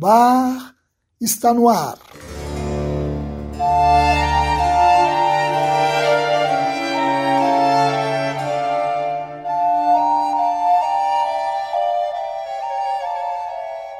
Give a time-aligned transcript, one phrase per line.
[0.00, 0.74] Bar
[1.20, 1.98] está no ar.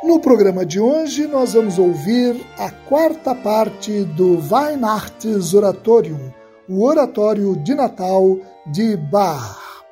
[0.03, 6.33] No programa de hoje, nós vamos ouvir a quarta parte do Weihnachtsoratorium,
[6.67, 8.39] o Oratório de Natal
[8.73, 9.85] de Bach.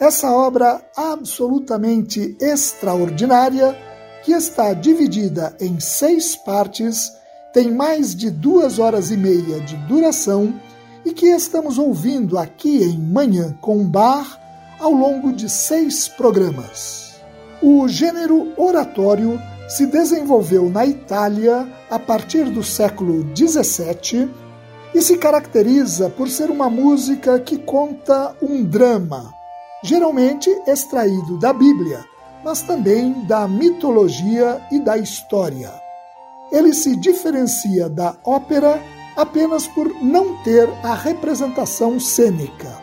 [0.00, 3.91] Essa obra absolutamente extraordinária,
[4.22, 7.12] que está dividida em seis partes,
[7.52, 10.54] tem mais de duas horas e meia de duração
[11.04, 14.40] e que estamos ouvindo aqui em Manhã com Bar
[14.78, 17.16] ao longo de seis programas.
[17.60, 24.28] O gênero oratório se desenvolveu na Itália a partir do século XVII
[24.94, 29.32] e se caracteriza por ser uma música que conta um drama,
[29.82, 32.04] geralmente extraído da Bíblia,
[32.44, 35.72] mas também da mitologia e da história.
[36.50, 38.80] Ele se diferencia da ópera
[39.16, 42.80] apenas por não ter a representação cênica.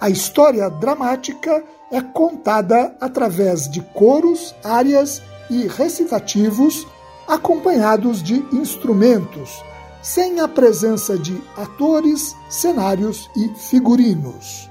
[0.00, 6.86] A história dramática é contada através de coros, áreas e recitativos
[7.26, 9.62] acompanhados de instrumentos,
[10.02, 14.70] sem a presença de atores, cenários e figurinos.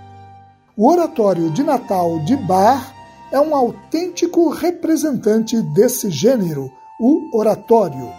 [0.77, 2.94] O Oratório de Natal de Bach
[3.31, 8.11] é um autêntico representante desse gênero, o oratório.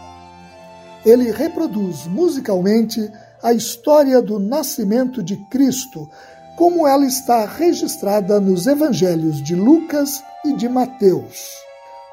[1.04, 3.10] Ele reproduz musicalmente
[3.42, 6.08] a história do nascimento de Cristo,
[6.56, 11.50] como ela está registrada nos evangelhos de Lucas e de Mateus.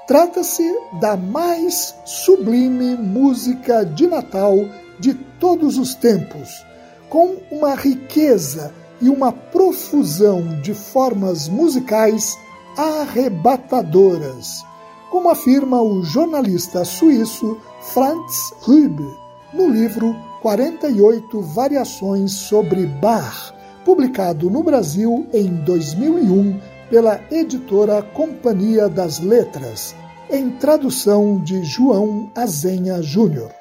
[0.05, 4.57] Trata-se da mais sublime música de Natal
[4.99, 6.65] de todos os tempos,
[7.09, 12.37] com uma riqueza e uma profusão de formas musicais
[12.77, 14.63] arrebatadoras,
[15.11, 19.23] como afirma o jornalista suíço Franz Rübe
[19.53, 23.53] no livro 48 Variações sobre Bach,
[23.85, 29.95] publicado no Brasil em 2001 pela editora Companhia das Letras,
[30.29, 33.51] em tradução de João Azenha Júnior.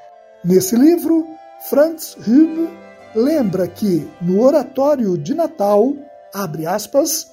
[0.44, 1.27] Nesse livro,
[1.69, 2.69] Franz Rübe
[3.15, 5.93] lembra que, no oratório de Natal,
[6.34, 7.31] abre aspas,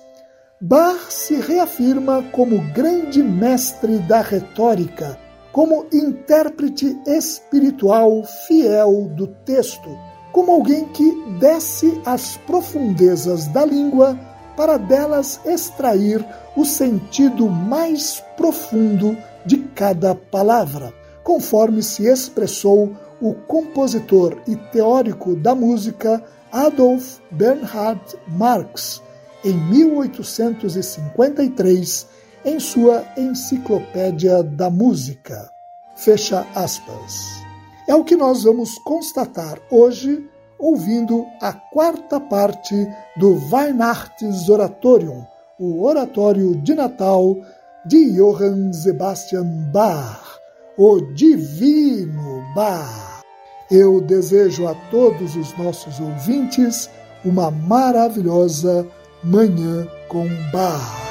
[0.61, 5.17] Bach se reafirma como grande mestre da retórica,
[5.53, 9.89] como intérprete espiritual fiel do texto,
[10.33, 14.19] como alguém que desce às profundezas da língua
[14.57, 16.25] para delas extrair
[16.57, 19.15] o sentido mais profundo
[19.45, 20.93] de cada palavra,
[21.23, 26.21] conforme se expressou o compositor e teórico da música
[26.51, 29.01] Adolf Bernhard Marx,
[29.43, 32.07] em 1853,
[32.45, 35.49] em sua Enciclopédia da Música.
[35.95, 37.41] Fecha aspas.
[37.87, 42.75] É o que nós vamos constatar hoje, ouvindo a quarta parte
[43.17, 45.25] do Weihnachtsoratorium,
[45.59, 47.35] o Oratório de Natal
[47.85, 50.39] de Johann Sebastian Bach,
[50.77, 53.23] o Divino Bach.
[53.71, 56.89] Eu desejo a todos os nossos ouvintes
[57.23, 58.87] uma maravilhosa
[59.21, 61.09] Manhã com Bar.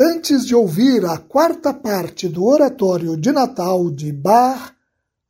[0.00, 4.74] Antes de ouvir a quarta parte do Oratório de Natal de Bar,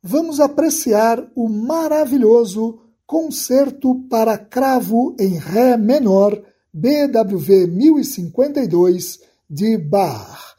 [0.01, 6.41] vamos apreciar o maravilhoso Concerto para Cravo em Ré Menor,
[6.73, 9.19] BWV 1052,
[9.49, 10.56] de Bach.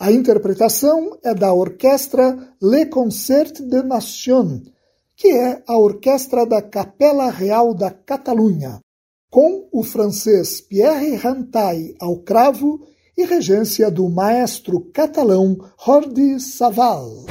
[0.00, 4.62] A interpretação é da orquestra Le Concert de Nation,
[5.14, 8.80] que é a orquestra da Capela Real da Catalunha,
[9.30, 12.80] com o francês Pierre Rantaille ao cravo
[13.14, 17.26] e regência do maestro catalão Jordi Saval.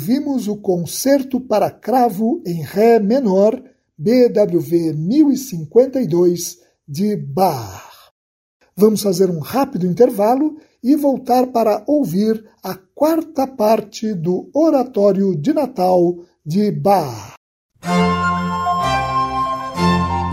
[0.00, 3.62] Ouvimos o concerto para cravo em Ré menor,
[3.98, 6.56] BWV 1052,
[6.88, 7.84] de Bach.
[8.74, 15.52] Vamos fazer um rápido intervalo e voltar para ouvir a quarta parte do Oratório de
[15.52, 17.34] Natal de Bach.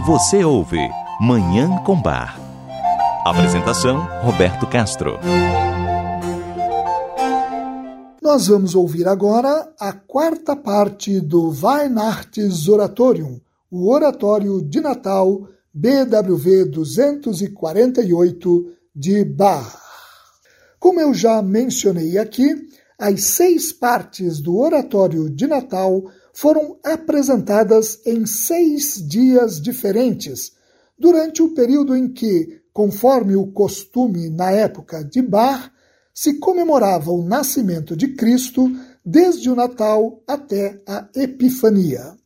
[0.05, 0.79] Você ouve
[1.19, 2.39] Manhã com Bar.
[3.25, 5.19] Apresentação: Roberto Castro.
[8.27, 13.39] Nós vamos ouvir agora a quarta parte do Weihnachts Oratorium,
[13.71, 19.79] o Oratório de Natal BWV 248 de Bach.
[20.77, 22.67] Como eu já mencionei aqui,
[22.99, 30.51] as seis partes do Oratório de Natal foram apresentadas em seis dias diferentes,
[30.99, 35.71] durante o período em que, conforme o costume na época de Bach,
[36.17, 38.71] se comemorava o nascimento de Cristo
[39.05, 42.17] desde o Natal até a Epifania.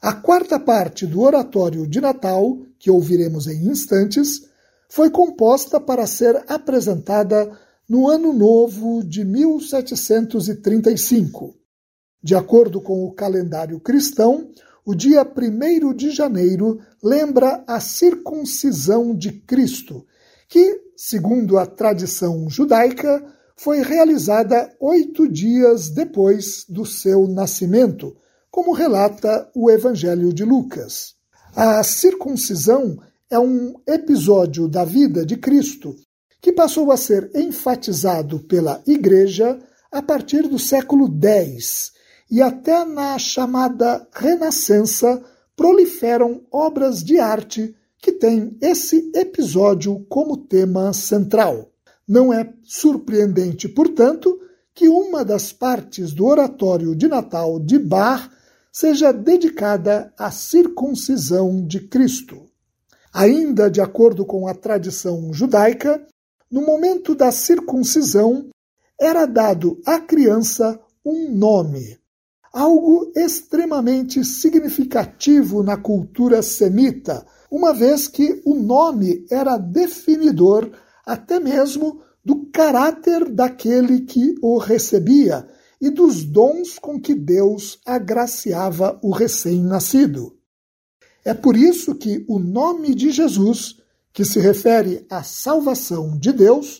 [0.00, 4.44] A quarta parte do oratório de Natal, que ouviremos em instantes,
[4.88, 7.50] foi composta para ser apresentada
[7.88, 11.56] no Ano Novo de 1735.
[12.22, 14.52] De acordo com o calendário cristão,
[14.86, 20.06] o dia 1 de janeiro lembra a circuncisão de Cristo,
[20.52, 23.24] que, segundo a tradição judaica,
[23.56, 28.14] foi realizada oito dias depois do seu nascimento,
[28.50, 31.14] como relata o Evangelho de Lucas.
[31.56, 32.98] A circuncisão
[33.30, 35.96] é um episódio da vida de Cristo
[36.38, 39.58] que passou a ser enfatizado pela Igreja
[39.90, 41.92] a partir do século X
[42.30, 45.24] e até na chamada Renascença
[45.56, 51.70] proliferam obras de arte que têm esse episódio como tema central.
[52.06, 54.40] Não é surpreendente, portanto,
[54.74, 58.28] que uma das partes do oratório de Natal de Bar
[58.72, 62.48] seja dedicada à circuncisão de Cristo.
[63.14, 66.04] Ainda de acordo com a tradição judaica,
[66.50, 68.48] no momento da circuncisão
[69.00, 71.98] era dado à criança um nome,
[72.52, 80.72] algo extremamente significativo na cultura semita, uma vez que o nome era definidor
[81.04, 85.46] até mesmo do caráter daquele que o recebia
[85.78, 90.34] e dos dons com que Deus agraciava o recém-nascido.
[91.22, 93.76] É por isso que o nome de Jesus,
[94.14, 96.78] que se refere à salvação de Deus,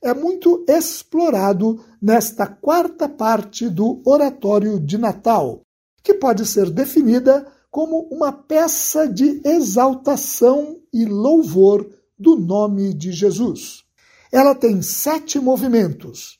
[0.00, 5.62] é muito explorado nesta quarta parte do Oratório de Natal,
[6.00, 13.82] que pode ser definida como uma peça de exaltação e louvor do nome de Jesus.
[14.30, 16.38] Ela tem sete movimentos.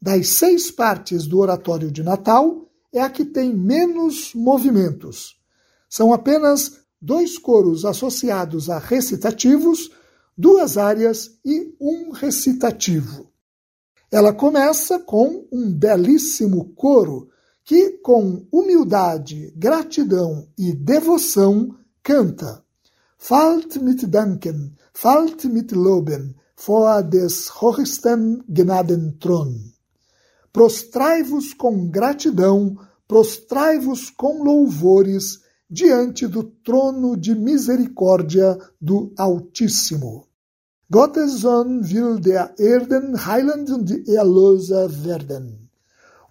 [0.00, 5.36] Das seis partes do Oratório de Natal, é a que tem menos movimentos.
[5.88, 9.88] São apenas dois coros associados a recitativos,
[10.36, 13.30] duas áreas e um recitativo.
[14.10, 17.30] Ela começa com um belíssimo coro
[17.64, 22.62] que, com humildade, gratidão e devoção, canta.
[23.16, 29.54] Falt mit Danken, falt mit Loben, vor des hochsten Gnadenthron.
[30.52, 32.76] Prostrai-vos com gratidão,
[33.08, 40.26] prostrai-vos com louvores diante do trono de misericórdia do Altíssimo.
[40.90, 45.61] Gottes Sohn will der Erden Heiland und Erlöser werden.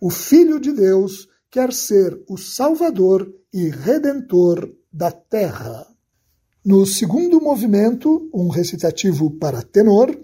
[0.04, 5.86] O Filho de Deus quer ser o Salvador e Redentor da terra.
[6.66, 10.20] No segundo movimento, um recitativo para tenor,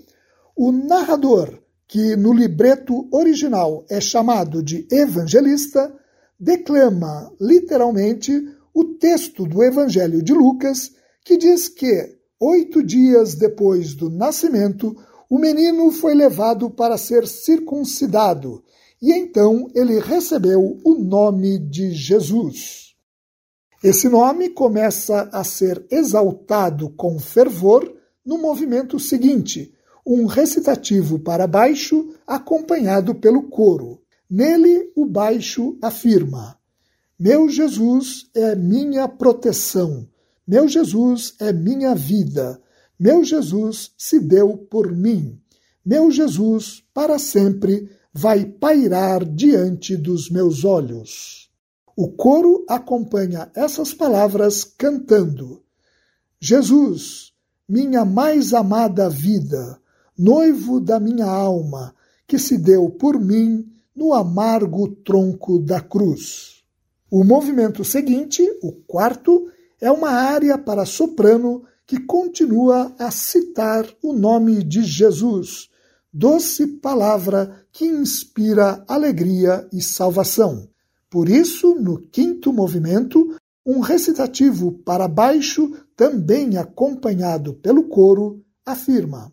[0.55, 5.93] o narrador, que no libreto original é chamado de evangelista,
[6.39, 8.33] declama literalmente
[8.73, 10.91] o texto do Evangelho de Lucas,
[11.23, 14.97] que diz que, oito dias depois do nascimento,
[15.29, 18.63] o menino foi levado para ser circuncidado,
[19.01, 22.95] e então ele recebeu o nome de Jesus.
[23.83, 29.73] Esse nome começa a ser exaltado com fervor no movimento seguinte,
[30.05, 34.01] um recitativo para baixo acompanhado pelo coro.
[34.29, 36.57] Nele, o baixo afirma:
[37.19, 40.07] Meu Jesus é minha proteção,
[40.45, 42.60] meu Jesus é minha vida,
[42.99, 45.39] meu Jesus se deu por mim,
[45.86, 51.51] meu Jesus para sempre vai pairar diante dos meus olhos.
[51.95, 55.62] O coro acompanha essas palavras cantando:
[56.39, 57.32] Jesus,
[57.69, 59.80] minha mais amada vida,
[60.17, 61.93] noivo da minha alma,
[62.25, 66.63] que se deu por mim no amargo tronco da cruz.
[67.12, 69.47] O movimento seguinte, o quarto,
[69.80, 75.69] é uma área para soprano que continua a citar o nome de Jesus,
[76.12, 80.67] doce palavra que inspira alegria e salvação.
[81.11, 89.31] Por isso, no quinto movimento, um recitativo para baixo, também acompanhado pelo coro, afirma: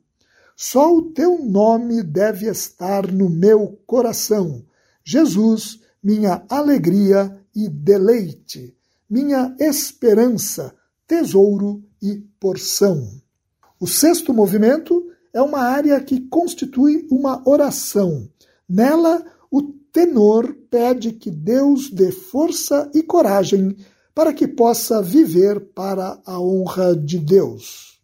[0.54, 4.62] Só o teu nome deve estar no meu coração,
[5.02, 8.76] Jesus, minha alegria e deleite,
[9.09, 10.74] minha esperança,
[11.07, 13.09] tesouro e porção.
[13.80, 15.02] O sexto movimento
[15.33, 18.28] é uma área que constitui uma oração.
[18.68, 23.77] Nela, o tenor pede que Deus dê força e coragem
[24.14, 28.00] para que possa viver para a honra de Deus.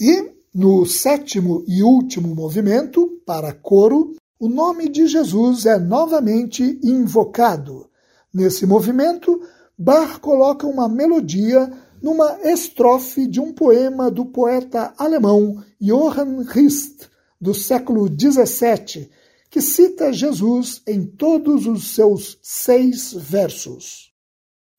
[0.00, 7.90] E, no sétimo e último movimento, para coro, o nome de Jesus é novamente invocado.
[8.32, 9.40] Nesse movimento,
[9.76, 17.08] Bach coloca uma melodia numa estrofe de um poema do poeta alemão Johann Rist,
[17.40, 19.10] do século XVII,
[19.50, 24.12] que cita Jesus em todos os seus seis versos.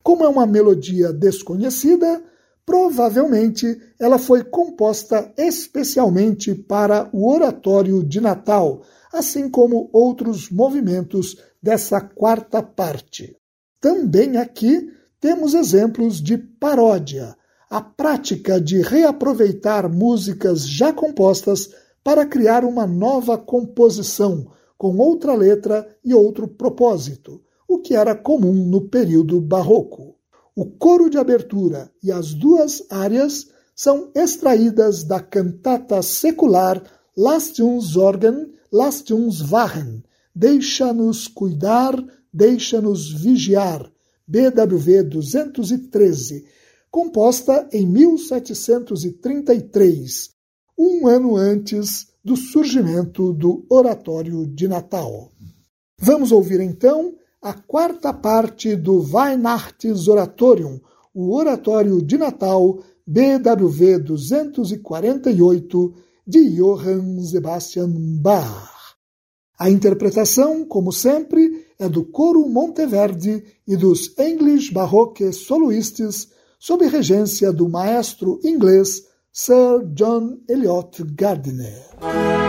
[0.02, 2.22] Como é uma melodia desconhecida,
[2.64, 12.00] provavelmente ela foi composta especialmente para o oratório de Natal, assim como outros movimentos dessa
[12.00, 13.36] quarta parte.
[13.80, 14.88] Também aqui
[15.20, 17.36] temos exemplos de paródia,
[17.68, 21.70] a prática de reaproveitar músicas já compostas
[22.02, 24.50] para criar uma nova composição,
[24.80, 30.16] com outra letra e outro propósito, o que era comum no período barroco.
[30.56, 36.82] O coro de abertura e as duas áreas são extraídas da cantata secular
[37.14, 40.02] Lasst uns sorgen, lasst uns wachen,
[40.34, 43.86] Deixa-nos cuidar, deixa-nos vigiar,
[44.26, 46.46] BWV 213,
[46.90, 50.30] composta em 1733,
[50.78, 55.30] um ano antes do surgimento do Oratório de Natal.
[55.98, 60.78] Vamos ouvir então a quarta parte do Weihnachtsoratorium,
[61.14, 65.94] o Oratório de Natal BWV 248
[66.26, 68.96] de Johann Sebastian Bach.
[69.58, 76.28] A interpretação, como sempre, é do coro Monteverdi e dos English Baroque Soloists,
[76.58, 82.39] sob regência do maestro inglês Sir John Eliot Gardiner.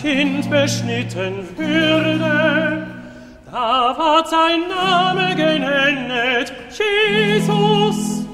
[0.00, 2.86] Kind beschnitten würde,
[3.50, 8.24] da ward sein Name genennet, Jesus,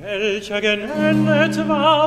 [0.00, 2.01] welcher genennet war.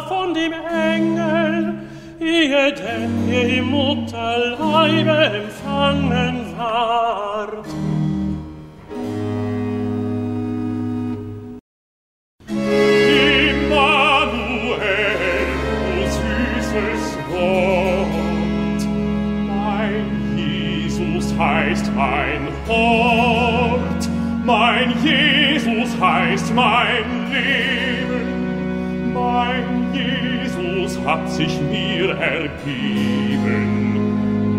[29.96, 33.64] Jesus hat sich mir ergeben.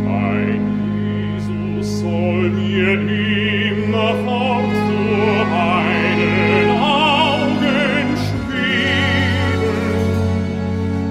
[0.05, 0.61] Mein
[1.37, 2.93] Jesus soll mir
[3.72, 9.76] immer fort vor meinen Augen schweben.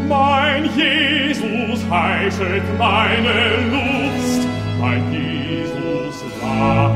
[0.10, 3.38] Mein Jesus heischet meine
[3.72, 4.48] Lust,
[4.80, 6.95] mein Jesus war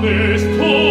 [0.00, 0.87] bist du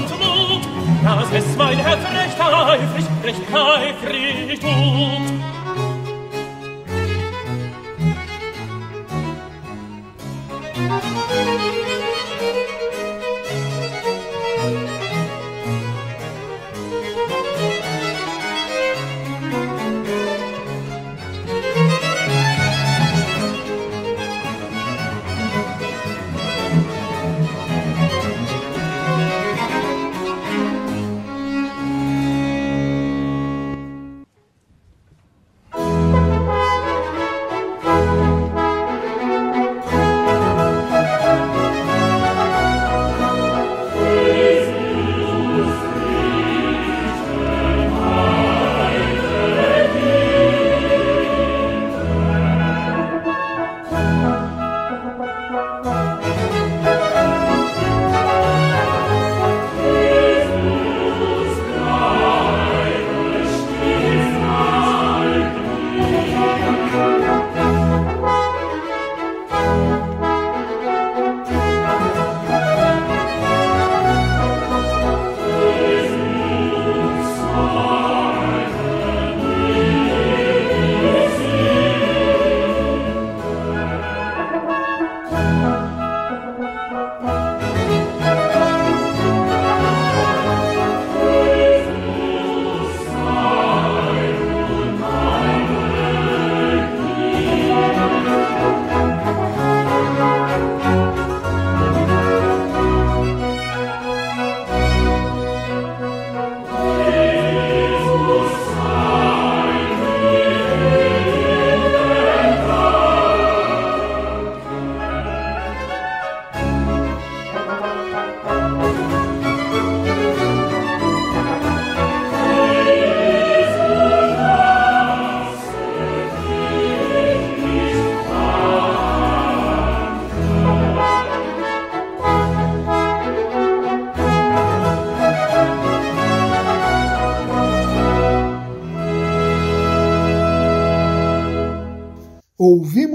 [0.00, 0.62] und Mut,
[1.04, 5.40] dass es mein Herz recht eifrig, recht eifrig tut.
[10.88, 12.09] Musik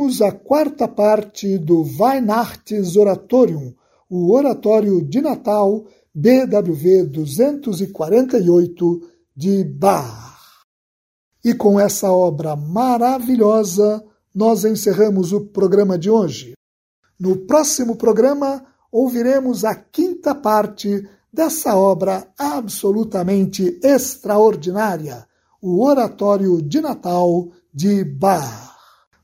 [0.06, 3.74] ouvimos a quarta parte do Weihnachtsoratorium,
[4.08, 5.84] o Oratório de Natal
[6.14, 9.02] BWV 248
[9.36, 10.64] de Bach.
[11.44, 16.54] E com essa obra maravilhosa, nós encerramos o programa de hoje.
[17.20, 25.28] No próximo programa, ouviremos a quinta parte dessa obra absolutamente extraordinária,
[25.60, 28.75] o Oratório de Natal de Bach.